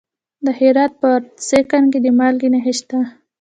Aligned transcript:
د 0.45 0.47
هرات 0.59 0.91
په 1.01 1.07
ادرسکن 1.17 1.83
کې 1.91 1.99
د 2.05 2.07
مالګې 2.17 2.49
نښې 2.53 2.73
شته. 2.79 2.99